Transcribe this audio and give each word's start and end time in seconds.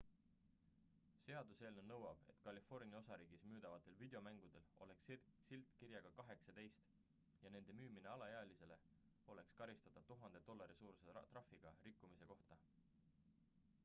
seaduseelnõu 1.25 1.83
nõuab 1.89 2.23
et 2.33 2.39
california 2.47 3.01
osariigis 3.05 3.43
müüdavatel 3.51 3.99
videomängudel 3.99 4.65
oleks 4.87 5.05
silt 5.51 5.69
kirjaga 5.83 6.13
18 6.23 6.81
ja 7.45 7.53
nende 7.59 7.77
müümine 7.83 8.11
alaealisele 8.15 8.81
oleks 9.37 9.57
karistatav 9.63 10.11
1000 10.15 10.45
dollari 10.51 10.79
suuruse 10.83 11.19
trahviga 11.37 11.77
rikkumise 11.89 12.33
kohta 12.35 12.59